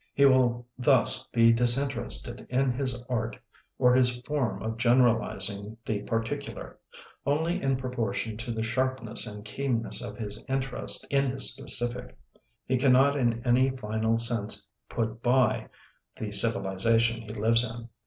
He 0.15 0.25
will 0.25 0.65
thus 0.79 1.27
be 1.31 1.53
disinterested 1.53 2.47
in 2.49 2.71
his 2.71 2.99
art, 3.07 3.37
or 3.77 3.93
his 3.93 4.15
form 4.21 4.59
of 4.63 4.77
generalizing 4.77 5.77
the 5.85 6.01
particular, 6.01 6.79
only 7.23 7.61
in 7.61 7.75
proportion 7.77 8.35
to 8.37 8.51
the 8.51 8.63
sharpness 8.63 9.27
and 9.27 9.45
keenness 9.45 10.01
of 10.01 10.17
his 10.17 10.43
interest 10.49 11.05
in 11.11 11.29
the 11.29 11.39
specific. 11.39 12.17
He 12.65 12.77
cannot 12.77 13.15
in 13.15 13.45
any 13.45 13.69
final 13.77 14.17
sense 14.17 14.67
put 14.89 15.21
by 15.21 15.67
the 16.17 16.31
civilization 16.31 17.21
he 17.21 17.35
lives 17.35 17.63
in. 17.63 17.87